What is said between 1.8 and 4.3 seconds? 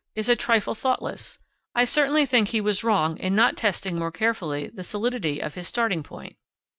certainly think he was wrong in not testing more